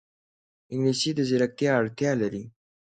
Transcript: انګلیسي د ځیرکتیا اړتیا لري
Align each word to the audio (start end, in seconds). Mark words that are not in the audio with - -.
انګلیسي 0.73 1.11
د 1.15 1.19
ځیرکتیا 1.29 1.71
اړتیا 1.81 2.11
لري 2.21 2.43